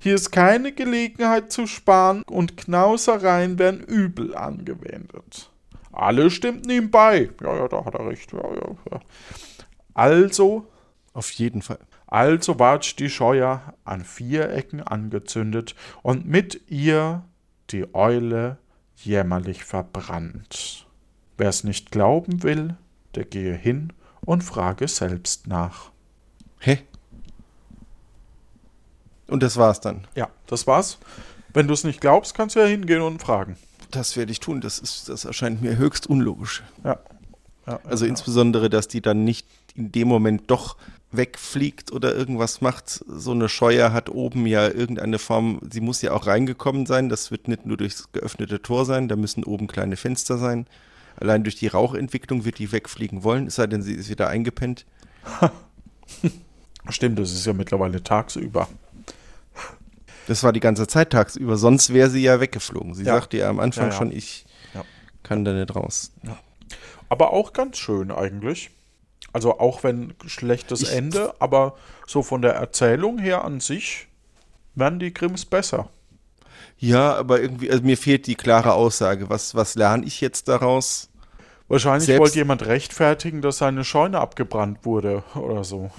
Hier 0.04 0.16
ist 0.16 0.32
keine 0.32 0.70
Gelegenheit 0.73 1.50
zu 1.50 1.66
sparen 1.66 2.25
und 2.25 2.58
Knausereien 2.58 3.58
werden 3.58 3.80
übel 3.80 4.37
angewendet. 4.37 5.50
Alle 5.92 6.30
stimmten 6.30 6.68
ihm 6.68 6.90
bei. 6.90 7.30
Ja, 7.40 7.56
ja, 7.56 7.68
da 7.68 7.87
hat 7.87 7.94
er 7.94 8.06
recht. 8.06 8.30
Ja, 8.34 8.42
ja, 8.42 8.76
ja. 8.90 9.00
Also, 9.94 10.66
Auf 11.14 11.30
jeden 11.30 11.62
Fall. 11.62 11.78
also 12.06 12.58
ward 12.58 12.99
die 12.99 13.08
Scheuer 13.08 13.73
an 13.84 14.04
vier 14.04 14.50
Ecken 14.50 14.82
angezündet 14.82 15.75
und 16.02 16.26
mit 16.26 16.70
ihr 16.70 17.25
die 17.70 17.94
Eule 17.94 18.58
jämmerlich 18.96 19.64
verbrannt. 19.64 20.87
Wer 21.38 21.49
es 21.49 21.64
nicht 21.64 21.90
glauben 21.90 22.42
will, 22.42 22.76
der 23.14 23.25
gehe 23.25 23.54
hin 23.54 23.90
und 24.26 24.44
frage 24.44 24.87
selbst 24.87 25.46
nach. 25.46 25.92
Hä? 26.58 26.80
Und 29.26 29.42
das 29.42 29.56
war's 29.56 29.80
dann. 29.80 30.06
Ja, 30.14 30.28
das 30.46 30.66
war's. 30.66 30.98
Wenn 31.52 31.68
du 31.68 31.74
es 31.74 31.84
nicht 31.84 32.00
glaubst, 32.00 32.34
kannst 32.34 32.56
du 32.56 32.60
ja 32.60 32.66
hingehen 32.66 33.00
und 33.00 33.20
fragen. 33.22 33.56
Das 33.90 34.16
werde 34.16 34.32
ich 34.32 34.40
tun. 34.40 34.60
Das, 34.60 34.78
ist, 34.78 35.08
das 35.08 35.24
erscheint 35.24 35.62
mir 35.62 35.76
höchst 35.76 36.08
unlogisch. 36.08 36.62
Ja. 36.82 36.98
ja 37.66 37.80
Also 37.84 38.04
ja. 38.04 38.10
insbesondere, 38.10 38.68
dass 38.68 38.88
die 38.88 39.00
dann 39.00 39.24
nicht 39.24 39.46
in 39.74 39.92
dem 39.92 40.08
Moment 40.08 40.50
doch 40.50 40.76
wegfliegt 41.12 41.92
oder 41.92 42.14
irgendwas 42.14 42.60
macht. 42.60 43.04
So 43.06 43.32
eine 43.32 43.48
Scheuer 43.48 43.92
hat 43.92 44.10
oben 44.10 44.46
ja 44.46 44.68
irgendeine 44.68 45.18
Form, 45.18 45.60
sie 45.70 45.80
muss 45.80 46.02
ja 46.02 46.12
auch 46.12 46.26
reingekommen 46.26 46.86
sein. 46.86 47.08
Das 47.08 47.30
wird 47.30 47.48
nicht 47.48 47.66
nur 47.66 47.76
durchs 47.76 48.10
geöffnete 48.12 48.60
Tor 48.62 48.84
sein, 48.84 49.08
da 49.08 49.16
müssen 49.16 49.44
oben 49.44 49.66
kleine 49.66 49.96
Fenster 49.96 50.38
sein. 50.38 50.66
Allein 51.16 51.44
durch 51.44 51.54
die 51.54 51.68
Rauchentwicklung 51.68 52.44
wird 52.44 52.58
die 52.58 52.72
wegfliegen 52.72 53.22
wollen, 53.22 53.46
es 53.46 53.54
sei 53.54 53.68
denn, 53.68 53.82
sie 53.82 53.94
ist 53.94 54.08
wieder 54.08 54.28
eingepennt. 54.28 54.84
Stimmt, 56.90 57.18
das 57.18 57.32
ist 57.32 57.46
ja 57.46 57.52
mittlerweile 57.52 58.02
tagsüber. 58.02 58.68
Das 60.26 60.42
war 60.42 60.52
die 60.52 60.60
ganze 60.60 60.86
Zeit 60.86 61.10
tagsüber, 61.10 61.56
sonst 61.56 61.92
wäre 61.92 62.08
sie 62.08 62.22
ja 62.22 62.40
weggeflogen. 62.40 62.94
Sie 62.94 63.04
Ja. 63.04 63.14
sagte 63.14 63.36
ja 63.38 63.48
am 63.50 63.60
Anfang 63.60 63.86
Ja, 63.86 63.90
ja. 63.90 63.96
schon, 63.96 64.10
ich 64.12 64.46
Ja. 64.74 64.82
kann 65.22 65.44
da 65.44 65.52
nicht 65.52 65.74
raus. 65.74 66.12
Aber 67.10 67.32
auch 67.32 67.52
ganz 67.52 67.76
schön 67.78 68.10
eigentlich. 68.10 68.70
Also 69.32 69.58
auch 69.58 69.82
wenn 69.82 70.14
schlechtes 70.26 70.82
Ich- 70.82 70.92
Ende, 70.92 71.34
aber 71.40 71.76
so 72.06 72.22
von 72.22 72.40
der 72.40 72.54
Erzählung 72.54 73.18
her 73.18 73.44
an 73.44 73.60
sich 73.60 74.06
werden 74.74 74.98
die 74.98 75.12
Grimms 75.12 75.44
besser. 75.44 75.88
Ja, 76.78 77.14
aber 77.14 77.40
irgendwie, 77.40 77.70
also 77.70 77.82
mir 77.82 77.96
fehlt 77.98 78.26
die 78.26 78.34
klare 78.34 78.72
Aussage. 78.74 79.28
Was, 79.28 79.54
was 79.54 79.74
lerne 79.74 80.04
ich 80.06 80.20
jetzt 80.20 80.48
daraus? 80.48 81.08
Wahrscheinlich 81.68 82.06
Selbst- 82.06 82.20
wollte 82.20 82.36
jemand 82.36 82.64
rechtfertigen, 82.66 83.42
dass 83.42 83.58
seine 83.58 83.84
Scheune 83.84 84.20
abgebrannt 84.20 84.84
wurde 84.84 85.22
oder 85.34 85.64
so. 85.64 85.90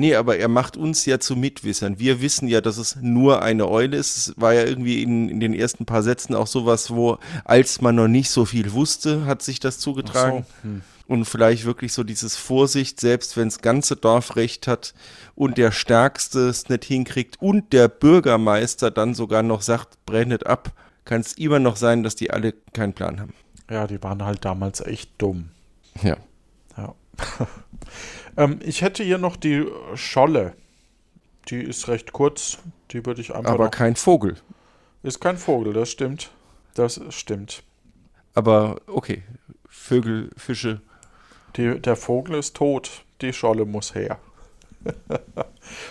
Nee, 0.00 0.14
aber 0.14 0.38
er 0.38 0.48
macht 0.48 0.78
uns 0.78 1.04
ja 1.04 1.20
zu 1.20 1.36
Mitwissern. 1.36 1.98
Wir 1.98 2.22
wissen 2.22 2.48
ja, 2.48 2.62
dass 2.62 2.78
es 2.78 2.96
nur 3.02 3.42
eine 3.42 3.68
Eule 3.68 3.98
ist. 3.98 4.16
Es 4.16 4.34
war 4.38 4.54
ja 4.54 4.64
irgendwie 4.64 5.02
in, 5.02 5.28
in 5.28 5.40
den 5.40 5.52
ersten 5.52 5.84
paar 5.84 6.02
Sätzen 6.02 6.34
auch 6.34 6.46
sowas, 6.46 6.90
wo, 6.90 7.18
als 7.44 7.82
man 7.82 7.96
noch 7.96 8.08
nicht 8.08 8.30
so 8.30 8.46
viel 8.46 8.72
wusste, 8.72 9.26
hat 9.26 9.42
sich 9.42 9.60
das 9.60 9.78
zugetragen. 9.78 10.46
So, 10.62 10.68
hm. 10.70 10.82
Und 11.06 11.24
vielleicht 11.26 11.66
wirklich 11.66 11.92
so 11.92 12.02
dieses 12.02 12.34
Vorsicht, 12.34 12.98
selbst 12.98 13.36
wenn 13.36 13.48
das 13.48 13.60
ganze 13.60 13.94
Dorf 13.94 14.36
recht 14.36 14.66
hat 14.66 14.94
und 15.34 15.58
der 15.58 15.70
Stärkste 15.70 16.48
es 16.48 16.70
nicht 16.70 16.84
hinkriegt 16.84 17.36
und 17.38 17.74
der 17.74 17.88
Bürgermeister 17.88 18.90
dann 18.90 19.12
sogar 19.12 19.42
noch 19.42 19.60
sagt, 19.60 19.98
brennet 20.06 20.46
ab, 20.46 20.72
kann 21.04 21.20
es 21.20 21.34
immer 21.34 21.58
noch 21.58 21.76
sein, 21.76 22.04
dass 22.04 22.16
die 22.16 22.30
alle 22.30 22.54
keinen 22.72 22.94
Plan 22.94 23.20
haben. 23.20 23.34
Ja, 23.68 23.86
die 23.86 24.02
waren 24.02 24.24
halt 24.24 24.46
damals 24.46 24.80
echt 24.80 25.10
dumm. 25.18 25.50
Ja. 26.02 26.16
Ja. 26.78 26.94
ähm, 28.36 28.60
ich 28.62 28.82
hätte 28.82 29.02
hier 29.02 29.18
noch 29.18 29.36
die 29.36 29.66
Scholle. 29.94 30.54
Die 31.48 31.62
ist 31.62 31.88
recht 31.88 32.12
kurz. 32.12 32.58
Die 32.90 33.04
würde 33.06 33.20
ich 33.20 33.34
einfach 33.34 33.52
Aber 33.52 33.64
noch. 33.64 33.70
kein 33.70 33.96
Vogel. 33.96 34.36
Ist 35.02 35.20
kein 35.20 35.36
Vogel, 35.38 35.72
das 35.72 35.90
stimmt. 35.90 36.30
Das 36.74 37.00
stimmt. 37.10 37.62
Aber 38.34 38.80
okay. 38.86 39.22
Vögel, 39.68 40.30
Fische. 40.36 40.80
Die, 41.56 41.80
der 41.80 41.96
Vogel 41.96 42.36
ist 42.36 42.56
tot, 42.56 43.04
die 43.22 43.32
Scholle 43.32 43.64
muss 43.64 43.94
her. 43.94 44.18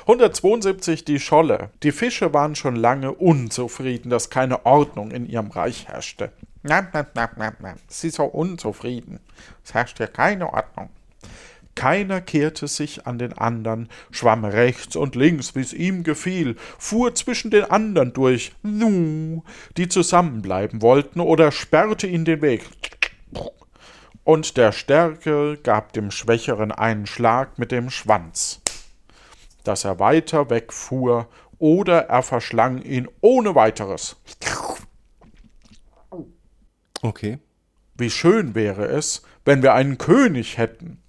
172 0.02 1.06
die 1.06 1.20
Scholle. 1.20 1.70
Die 1.84 1.92
Fische 1.92 2.34
waren 2.34 2.56
schon 2.56 2.76
lange 2.76 3.12
unzufrieden, 3.12 4.10
dass 4.10 4.30
keine 4.30 4.66
Ordnung 4.66 5.12
in 5.12 5.28
ihrem 5.28 5.52
Reich 5.52 5.88
herrschte. 5.88 6.32
Na, 6.64 6.88
na, 6.94 7.06
na, 7.14 7.30
na, 7.38 7.54
na. 7.60 7.76
Sie 7.88 8.10
so 8.10 8.26
unzufrieden. 8.26 9.20
Es 9.64 9.74
herrscht 9.74 9.98
hier 9.98 10.08
keine 10.08 10.52
Ordnung. 10.52 10.90
Keiner 11.80 12.20
kehrte 12.20 12.68
sich 12.68 13.08
an 13.08 13.20
den 13.20 13.32
anderen, 13.32 13.88
schwamm 14.12 14.44
rechts 14.44 14.98
und 14.98 15.16
links, 15.16 15.56
wie 15.56 15.62
es 15.62 15.72
ihm 15.72 16.04
gefiel, 16.04 16.58
fuhr 16.78 17.16
zwischen 17.16 17.52
den 17.52 17.64
anderen 17.72 18.12
durch, 18.12 18.52
nu, 18.64 19.46
die 19.78 19.88
zusammenbleiben 19.88 20.82
wollten, 20.82 21.22
oder 21.22 21.54
sperrte 21.54 22.06
ihnen 22.06 22.26
den 22.26 22.42
Weg. 22.42 22.66
Und 24.26 24.58
der 24.58 24.74
Stärke 24.74 25.58
gab 25.64 25.94
dem 25.94 26.12
Schwächeren 26.12 26.74
einen 26.74 27.06
Schlag 27.06 27.58
mit 27.58 27.72
dem 27.72 27.90
Schwanz, 27.90 28.60
dass 29.64 29.86
er 29.86 30.00
weiter 30.00 30.50
wegfuhr, 30.50 31.30
oder 31.60 32.10
er 32.10 32.24
verschlang 32.24 32.82
ihn 32.82 33.08
ohne 33.22 33.56
weiteres. 33.56 34.18
Okay. 37.02 37.40
Wie 37.96 38.10
schön 38.10 38.54
wäre 38.54 38.84
es, 38.88 39.24
wenn 39.46 39.64
wir 39.64 39.74
einen 39.76 39.98
König 39.98 40.58
hätten, 40.58 41.02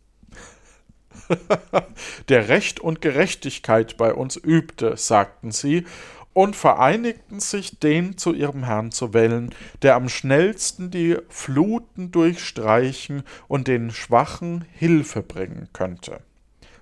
der 2.28 2.48
Recht 2.48 2.80
und 2.80 3.00
Gerechtigkeit 3.00 3.96
bei 3.96 4.14
uns 4.14 4.36
übte, 4.36 4.96
sagten 4.96 5.50
sie, 5.50 5.84
und 6.32 6.54
vereinigten 6.54 7.40
sich, 7.40 7.80
den 7.80 8.16
zu 8.16 8.32
ihrem 8.32 8.64
Herrn 8.64 8.92
zu 8.92 9.12
wählen, 9.12 9.54
der 9.82 9.96
am 9.96 10.08
schnellsten 10.08 10.90
die 10.90 11.16
Fluten 11.28 12.12
durchstreichen 12.12 13.24
und 13.48 13.66
den 13.66 13.90
Schwachen 13.90 14.64
Hilfe 14.72 15.22
bringen 15.22 15.68
könnte. 15.72 16.20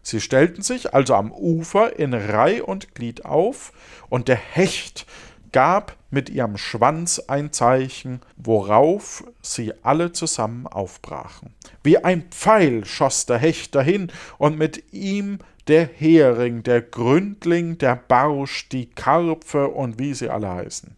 Sie 0.02 0.20
stellten 0.20 0.62
sich 0.62 0.94
also 0.94 1.14
am 1.14 1.32
Ufer 1.32 1.98
in 1.98 2.14
Reih 2.14 2.62
und 2.62 2.94
Glied 2.94 3.24
auf, 3.24 3.72
und 4.08 4.28
der 4.28 4.36
Hecht 4.36 5.06
gab 5.52 5.96
mit 6.10 6.30
ihrem 6.30 6.56
Schwanz 6.56 7.18
ein 7.18 7.52
Zeichen, 7.52 8.20
worauf 8.36 9.24
sie 9.42 9.72
alle 9.82 10.12
zusammen 10.12 10.66
aufbrachen. 10.66 11.54
Wie 11.82 11.98
ein 11.98 12.22
Pfeil 12.30 12.84
schoss 12.84 13.26
der 13.26 13.38
Hecht 13.38 13.74
dahin, 13.74 14.10
und 14.38 14.58
mit 14.58 14.92
ihm 14.92 15.38
der 15.68 15.86
Hering, 15.86 16.62
der 16.62 16.80
Gründling, 16.80 17.78
der 17.78 17.96
Barsch, 17.96 18.68
die 18.70 18.86
Karpfe 18.86 19.68
und 19.68 19.98
wie 19.98 20.14
sie 20.14 20.30
alle 20.30 20.50
heißen. 20.50 20.96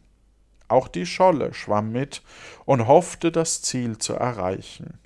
Auch 0.69 0.87
die 0.87 1.07
Scholle 1.07 1.53
schwamm 1.53 1.91
mit 1.91 2.23
und 2.65 2.87
hoffte, 2.87 3.33
das 3.33 3.63
Ziel 3.63 3.99
zu 3.99 4.15
erreichen. 4.15 5.01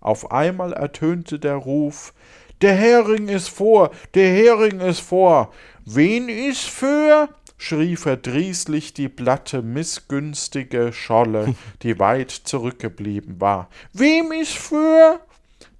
Auf 0.00 0.30
einmal 0.30 0.74
ertönte 0.74 1.38
der 1.38 1.54
Ruf 1.54 2.12
Der 2.60 2.74
Hering 2.74 3.28
ist 3.28 3.48
vor, 3.48 3.90
der 4.14 4.28
Hering 4.28 4.80
ist 4.80 5.00
vor. 5.00 5.52
Wen 5.84 6.28
ist 6.28 6.64
für? 6.64 7.28
Schrie 7.62 7.96
verdrießlich 7.96 8.92
die 8.92 9.08
platte, 9.08 9.62
missgünstige 9.62 10.92
Scholle, 10.92 11.54
die 11.82 11.98
weit 11.98 12.30
zurückgeblieben 12.30 13.40
war. 13.40 13.68
Wem 13.92 14.32
ist 14.32 14.54
für? 14.54 15.20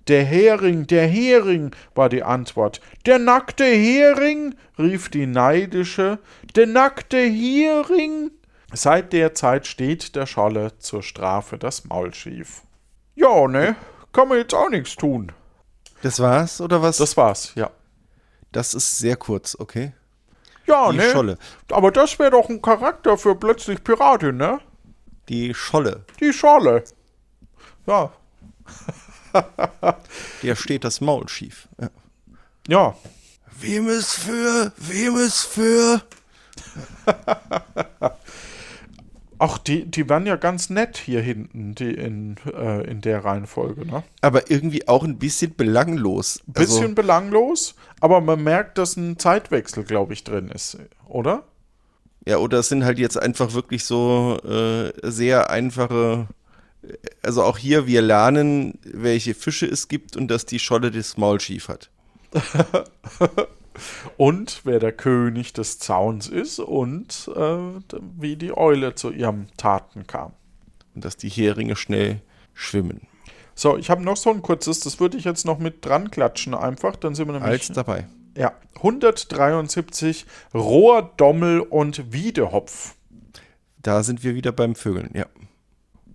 Der 0.09 0.25
Hering, 0.25 0.87
der 0.87 1.07
Hering, 1.07 1.75
war 1.95 2.09
die 2.09 2.23
Antwort. 2.23 2.81
Der 3.07 3.19
nackte 3.19 3.65
Hering, 3.65 4.55
rief 4.79 5.09
die 5.09 5.27
neidische. 5.27 6.19
Der 6.57 6.67
nackte 6.67 7.19
Hering. 7.19 8.31
Seit 8.73 9.13
der 9.13 9.35
Zeit 9.35 9.67
steht 9.67 10.17
der 10.17 10.27
Scholle 10.27 10.79
zur 10.79 11.03
Strafe 11.03 11.59
das 11.59 11.85
Maul 11.85 12.15
schief. 12.15 12.63
Ja, 13.15 13.47
ne? 13.47 13.77
Kann 14.13 14.29
man 14.29 14.39
jetzt 14.39 14.55
auch 14.55 14.71
nichts 14.71 14.97
tun. 14.97 15.33
Das 16.03 16.21
war's, 16.21 16.61
oder 16.61 16.83
was? 16.83 16.97
Das 16.99 17.17
war's, 17.17 17.53
ja. 17.55 17.71
Das 18.51 18.75
ist 18.75 18.99
sehr 18.99 19.17
kurz, 19.17 19.57
okay? 19.59 19.93
Ja, 20.73 20.91
Die 20.91 20.97
ne? 20.97 21.11
Scholle. 21.11 21.39
Aber 21.71 21.91
das 21.91 22.19
wäre 22.19 22.31
doch 22.31 22.49
ein 22.49 22.63
Charakter 22.63 23.19
für 23.19 23.35
plötzlich 23.35 23.85
Piratin, 23.85 24.37
ne? 24.37 24.61
Die 25.29 25.55
Scholle. 25.55 26.05
Die 26.21 26.33
Scholle. 26.33 26.85
Ja, 27.87 28.11
Der 30.43 30.57
steht 30.57 30.85
das 30.85 31.01
Maul 31.01 31.29
schief. 31.29 31.69
Ja. 31.81 31.91
Ja, 32.69 32.97
Wem 33.61 33.89
ist 33.89 34.15
für? 34.15 34.73
Wem 34.77 35.17
ist 35.19 35.45
für? 35.45 36.03
auch 39.43 39.59
die, 39.59 39.85
die 39.85 40.09
waren 40.09 40.25
ja 40.25 40.37
ganz 40.37 40.71
nett 40.71 40.97
hier 40.97 41.21
hinten, 41.21 41.75
die 41.75 41.91
in, 41.91 42.37
äh, 42.47 42.89
in 42.89 43.01
der 43.01 43.25
Reihenfolge, 43.25 43.85
ne? 43.85 44.05
Aber 44.21 44.51
irgendwie 44.51 44.87
auch 44.87 45.03
ein 45.05 45.19
bisschen 45.19 45.55
belanglos. 45.57 46.41
Bisschen 46.47 46.83
Also, 46.83 46.95
belanglos, 46.95 47.75
aber 48.01 48.21
man 48.21 48.43
merkt, 48.43 48.79
dass 48.79 48.97
ein 48.97 49.19
Zeitwechsel, 49.19 49.85
glaube 49.85 50.13
ich, 50.13 50.25
drin 50.25 50.49
ist, 50.49 50.79
oder? 51.09 51.45
ja, 52.25 52.37
oder 52.37 52.61
es 52.61 52.69
sind 52.69 52.85
halt 52.85 52.99
jetzt 52.99 53.19
einfach 53.21 53.53
wirklich 53.53 53.85
so 53.85 54.39
äh, 54.45 54.93
sehr 55.03 55.51
einfache. 55.51 56.29
Also 57.23 57.43
auch 57.43 57.59
hier, 57.59 57.87
wir 57.87 58.03
lernen, 58.03 58.79
welche 58.85 59.35
Fische 59.35 59.67
es 59.67 59.89
gibt 59.89 60.17
und 60.17 60.29
dass 60.29 60.47
die 60.47 60.59
Scholle 60.59 60.91
das 60.91 61.17
Maul 61.17 61.41
schief 61.41 61.69
hat. 61.69 61.91
Und 64.17 64.63
wer 64.65 64.79
der 64.79 64.93
König 64.93 65.53
des 65.53 65.79
Zauns 65.79 66.29
ist 66.29 66.59
und 66.59 67.31
äh, 67.35 67.57
wie 68.19 68.37
die 68.37 68.57
Eule 68.57 68.95
zu 68.95 69.11
ihrem 69.11 69.47
Taten 69.57 70.07
kam. 70.07 70.33
Und 70.95 71.05
dass 71.05 71.17
die 71.17 71.29
Heringe 71.29 71.77
schnell 71.77 72.21
schwimmen. 72.55 73.07
So, 73.55 73.77
ich 73.77 73.91
habe 73.91 74.03
noch 74.03 74.17
so 74.17 74.31
ein 74.31 74.43
kurzes, 74.43 74.81
das 74.81 75.01
würde 75.01 75.17
ich 75.17 75.25
jetzt 75.25 75.45
noch 75.45 75.59
mit 75.59 75.85
dran 75.85 76.11
klatschen 76.11 76.55
einfach, 76.55 76.97
dann 76.97 77.15
sind 77.15 77.29
wir 77.29 77.35
nämlich... 77.35 77.51
Als 77.51 77.69
dabei. 77.69 78.07
Ja, 78.37 78.53
173 78.77 80.27
Rohrdommel 80.55 81.61
und 81.61 82.13
Wiedehopf. 82.13 82.95
Da 83.83 84.03
sind 84.03 84.25
wir 84.25 84.35
wieder 84.35 84.53
beim 84.53 84.75
Vögeln, 84.75 85.11
ja. 85.13 85.27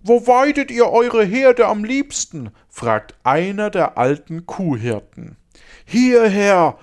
Wo 0.02 0.26
weidet 0.26 0.70
ihr 0.70 0.88
eure 0.88 1.24
Herde 1.24 1.66
am 1.66 1.84
liebsten? 1.84 2.50
fragt 2.68 3.14
einer 3.24 3.70
der 3.70 3.98
alten 3.98 4.46
Kuhhirten. 4.46 5.36
Hierher, 5.84 6.78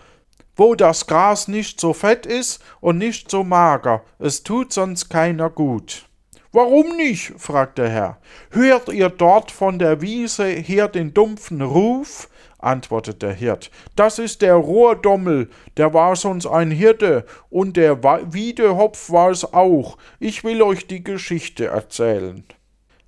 wo 0.56 0.76
das 0.76 1.08
Gras 1.08 1.48
nicht 1.48 1.80
so 1.80 1.94
fett 1.94 2.26
ist 2.26 2.64
und 2.82 2.98
nicht 2.98 3.30
so 3.30 3.44
mager, 3.44 4.04
es 4.20 4.44
tut 4.44 4.74
sonst 4.74 5.10
keiner 5.10 5.50
gut. 5.50 6.08
Warum 6.52 6.96
nicht? 6.96 7.34
fragt 7.38 7.78
der 7.78 7.90
Herr. 7.90 8.18
Hört 8.52 8.88
ihr 8.88 9.10
dort 9.10 9.52
von 9.52 9.78
der 9.78 10.00
Wiese 10.02 10.46
her 10.48 10.88
den 10.88 11.14
dumpfen 11.14 11.62
Ruf? 11.62 12.30
antwortet 12.66 13.22
der 13.22 13.34
Hirt. 13.34 13.70
Das 13.96 14.20
ist 14.20 14.42
der 14.42 14.56
Rohrdommel, 14.56 15.50
der 15.78 15.94
war 15.94 16.16
sonst 16.16 16.48
ein 16.48 16.72
Hirte, 16.72 17.26
und 17.50 17.78
der 17.78 18.02
Wiedehopf 18.34 19.12
war 19.12 19.32
es 19.32 19.54
auch. 19.54 19.98
Ich 20.20 20.44
will 20.44 20.62
euch 20.62 20.88
die 20.88 21.04
Geschichte 21.04 21.68
erzählen. 21.68 22.44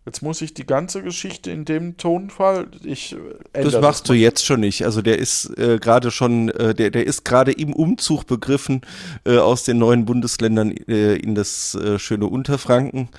Jetzt 0.08 0.22
muss 0.22 0.42
ich 0.42 0.54
die 0.54 0.66
ganze 0.66 1.04
Geschichte 1.04 1.52
in 1.52 1.66
dem 1.66 1.98
Tonfall. 1.98 2.68
Ich 2.82 3.14
äh, 3.52 3.62
Das 3.62 3.82
machst 3.82 4.08
du 4.08 4.14
mal. 4.14 4.20
jetzt 4.20 4.46
schon 4.46 4.62
nicht. 4.62 4.86
Also 4.86 5.02
der 5.02 5.20
ist 5.20 5.48
äh, 5.58 5.80
gerade 5.80 6.12
schon, 6.12 6.48
äh, 6.48 6.74
der, 6.74 6.92
der 6.92 7.06
ist 7.06 7.26
gerade 7.26 7.52
im 7.52 7.74
Umzug 7.74 8.26
begriffen 8.26 8.80
äh, 9.26 9.38
aus 9.38 9.66
den 9.66 9.80
neuen 9.80 10.06
Bundesländern 10.06 10.72
äh, 10.88 11.18
in 11.18 11.36
das 11.36 11.76
äh, 11.76 12.00
schöne 12.00 12.28
Unterfranken. 12.28 13.10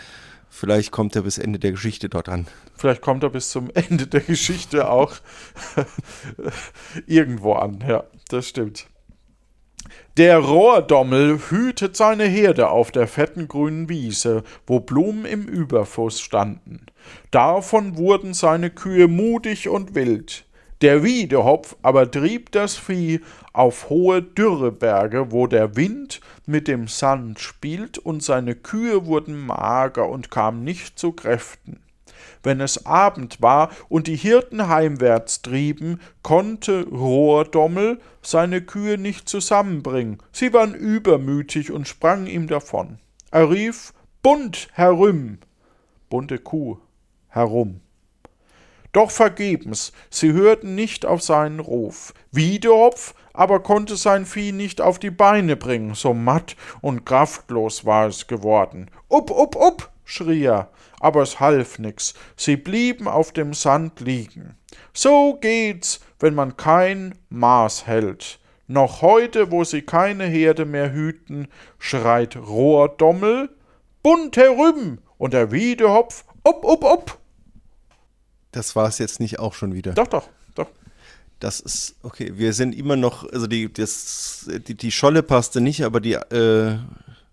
Vielleicht 0.49 0.91
kommt 0.91 1.15
er 1.15 1.21
bis 1.21 1.37
Ende 1.37 1.59
der 1.59 1.73
Geschichte 1.73 2.09
dort 2.09 2.31
an. 2.31 2.47
Vielleicht 2.75 3.03
kommt 3.03 3.23
er 3.23 3.29
bis 3.29 3.51
zum 3.51 3.69
Ende 3.75 4.07
der 4.07 4.21
Geschichte 4.23 4.89
auch 4.89 5.13
irgendwo 7.07 7.53
an. 7.53 7.85
Ja, 7.87 8.05
das 8.31 8.49
stimmt. 8.49 8.87
Der 10.17 10.39
Rohrdommel 10.39 11.39
hütet 11.51 11.97
seine 11.97 12.25
Herde 12.25 12.71
auf 12.71 12.91
der 12.91 13.07
fetten 13.07 13.49
grünen 13.49 13.89
Wiese, 13.89 14.43
wo 14.67 14.81
Blumen 14.81 15.25
im 15.25 15.47
Überfluss 15.47 16.21
standen. 16.21 16.87
Davon 17.31 17.97
wurden 17.97 18.35
seine 18.35 18.71
Kühe 18.71 19.09
mutig 19.09 19.69
und 19.69 19.95
wild. 19.95 20.45
Der 20.81 21.03
Wiedehopf 21.03 21.77
aber 21.83 22.09
trieb 22.09 22.53
das 22.53 22.77
Vieh 22.77 23.21
auf 23.53 23.89
hohe 23.89 24.23
Dürreberge, 24.23 25.33
wo 25.33 25.49
der 25.49 25.75
Wind 25.75 26.21
mit 26.47 26.69
dem 26.69 26.87
Sand 26.87 27.41
spielt, 27.41 27.99
und 27.99 28.23
seine 28.23 28.55
Kühe 28.55 29.07
wurden 29.07 29.45
mager 29.45 30.09
und 30.09 30.31
kamen 30.31 30.63
nicht 30.63 30.99
zu 30.99 31.13
Kräften. 31.13 31.81
Wenn 32.43 32.61
es 32.61 32.87
Abend 32.87 33.41
war 33.43 33.71
und 33.89 34.07
die 34.07 34.17
Hirten 34.17 34.69
heimwärts 34.69 35.43
trieben, 35.43 36.01
konnte 36.23 36.87
Rohrdommel 36.89 38.01
seine 38.23 38.63
Kühe 38.63 38.99
nicht 38.99 39.29
zusammenbringen. 39.29 40.19
Sie 40.33 40.53
waren 40.53 40.75
übermütig 40.75 41.73
und 41.73 41.89
sprangen 41.89 42.27
ihm 42.27 42.47
davon. 42.47 42.99
Er 43.31 43.51
rief 43.51 43.93
Bunt 44.23 44.69
herüm, 44.73 45.39
bunte 46.11 46.39
Kuh, 46.39 46.79
herum. 47.29 47.81
Doch 48.93 49.11
vergebens, 49.11 49.93
sie 50.11 50.33
hörten 50.33 50.75
nicht 50.75 51.07
auf 51.07 51.23
seinen 51.23 51.61
Ruf. 51.61 52.15
Wiedehopf 52.33 53.15
aber 53.33 53.61
konnte 53.61 53.97
sein 53.97 54.27
Vieh 54.27 54.51
nicht 54.51 54.81
auf 54.81 54.99
die 54.99 55.13
Beine 55.13 55.55
bringen, 55.55 55.95
so 55.95 56.15
matt 56.15 56.57
und 56.81 57.07
kraftlos 57.07 57.85
war 57.85 58.09
es 58.09 58.27
geworden. 58.27 58.91
Up, 59.09 59.31
up, 59.31 59.55
up, 59.55 59.93
schrie 60.09 60.45
er, 60.45 60.71
aber 61.01 61.23
es 61.23 61.39
half 61.39 61.79
nix, 61.79 62.15
sie 62.37 62.57
blieben 62.57 63.07
auf 63.07 63.33
dem 63.33 63.53
Sand 63.53 64.01
liegen. 64.01 64.57
So 64.95 65.35
geht's, 65.41 66.01
wenn 66.19 66.35
man 66.35 66.57
kein 66.57 67.15
Maß 67.29 67.87
hält. 67.87 68.41
Noch 68.67 69.03
heute, 69.03 69.51
wo 69.51 69.65
sie 69.65 69.83
keine 69.83 70.25
Herde 70.25 70.65
mehr 70.65 70.93
hüten, 70.93 71.49
schreit 71.79 72.37
Rohrdommel, 72.37 73.51
bunt 74.03 74.37
herüben, 74.37 75.01
und 75.19 75.35
der 75.35 75.53
Wiedehopf, 75.53 76.25
up, 76.45 76.65
up, 76.65 76.85
up. 76.85 77.19
Das 78.53 78.75
war 78.77 78.89
es 78.89 78.99
jetzt 78.99 79.21
nicht 79.21 79.39
auch 79.39 79.53
schon 79.53 79.75
wieder. 79.75 79.93
Doch, 79.93 80.07
doch, 80.07 80.29
doch. 80.55 80.69
Das 81.41 81.61
ist, 81.61 81.97
okay, 82.03 82.33
wir 82.35 82.53
sind 82.53 82.75
immer 82.75 82.97
noch, 82.97 83.31
also 83.31 83.47
die, 83.47 83.73
das, 83.73 84.49
die, 84.67 84.75
die 84.75 84.91
Scholle 84.91 85.23
passte 85.23 85.61
nicht, 85.61 85.85
aber 85.85 86.01
die, 86.01 86.15
äh, 86.15 86.79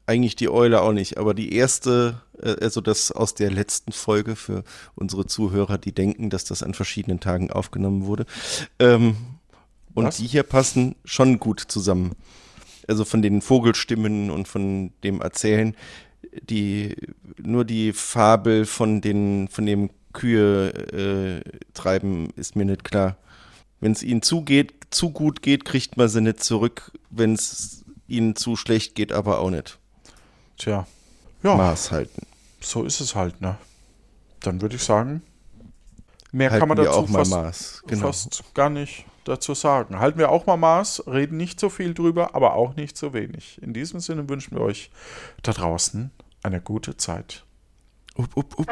eigentlich 0.07 0.35
die 0.35 0.49
Eule 0.49 0.81
auch 0.81 0.91
nicht, 0.91 1.17
aber 1.17 1.33
die 1.33 1.53
erste, 1.53 2.21
äh, 2.41 2.55
also 2.61 2.81
das 2.81 3.11
aus 3.11 3.33
der 3.33 3.51
letzten 3.51 3.91
Folge 3.91 4.35
für 4.35 4.63
unsere 4.95 5.25
Zuhörer, 5.25 5.77
die 5.77 5.93
denken, 5.93 6.29
dass 6.29 6.45
das 6.45 6.63
an 6.63 6.73
verschiedenen 6.73 7.19
Tagen 7.19 7.51
aufgenommen 7.51 8.05
wurde. 8.05 8.25
Ähm, 8.79 9.15
und 9.93 10.05
Was? 10.05 10.17
die 10.17 10.27
hier 10.27 10.43
passen 10.43 10.95
schon 11.05 11.39
gut 11.39 11.61
zusammen. 11.61 12.13
Also 12.87 13.05
von 13.05 13.21
den 13.21 13.41
Vogelstimmen 13.41 14.29
und 14.29 14.47
von 14.47 14.91
dem 15.03 15.21
Erzählen. 15.21 15.75
Die, 16.49 16.95
nur 17.41 17.65
die 17.65 17.93
Fabel 17.93 18.65
von 18.65 19.01
den, 19.01 19.47
von 19.47 19.65
dem 19.65 19.89
Kühe 20.13 20.73
äh, 20.93 21.41
treiben 21.73 22.29
ist 22.35 22.55
mir 22.55 22.65
nicht 22.65 22.83
klar. 22.83 23.17
Wenn 23.79 23.93
es 23.93 24.03
ihnen 24.03 24.21
zugeht, 24.21 24.73
zu 24.89 25.11
gut 25.11 25.41
geht, 25.41 25.65
kriegt 25.65 25.97
man 25.97 26.09
sie 26.09 26.21
nicht 26.21 26.43
zurück. 26.43 26.91
Wenn 27.09 27.33
es 27.33 27.85
ihnen 28.07 28.35
zu 28.35 28.55
schlecht 28.55 28.95
geht, 28.95 29.13
aber 29.13 29.39
auch 29.39 29.49
nicht. 29.49 29.79
Tja. 30.57 30.87
Ja, 31.43 31.55
Maß 31.55 31.91
halten. 31.91 32.25
so 32.61 32.83
ist 32.83 32.99
es 33.01 33.15
halt, 33.15 33.41
ne? 33.41 33.57
Dann 34.39 34.61
würde 34.61 34.75
ich 34.75 34.83
sagen, 34.83 35.21
mehr 36.31 36.49
Halten 36.49 36.59
kann 36.59 36.69
man 36.69 36.77
dazu 36.77 36.91
auch 36.91 37.07
mal 37.07 37.19
fast, 37.19 37.31
Maß. 37.31 37.83
Genau. 37.87 38.07
fast 38.07 38.53
gar 38.53 38.69
nicht 38.69 39.05
dazu 39.25 39.53
sagen. 39.53 39.99
Halten 39.99 40.19
wir 40.19 40.29
auch 40.29 40.45
mal 40.45 40.57
Maß, 40.57 41.07
reden 41.07 41.37
nicht 41.37 41.59
so 41.59 41.69
viel 41.69 41.93
drüber, 41.93 42.35
aber 42.35 42.53
auch 42.53 42.75
nicht 42.75 42.97
so 42.97 43.13
wenig. 43.13 43.61
In 43.61 43.73
diesem 43.73 43.99
Sinne 43.99 44.29
wünschen 44.29 44.55
wir 44.55 44.61
euch 44.61 44.91
da 45.43 45.51
draußen 45.51 46.11
eine 46.43 46.61
gute 46.61 46.97
Zeit. 46.97 47.43
Up, 48.17 48.37
up, 48.37 48.59
up. 48.59 48.67